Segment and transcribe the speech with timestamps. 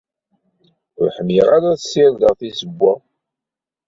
[0.99, 2.93] Ur ḥemmleɣ ara ad ssirdeɣ tizewwa.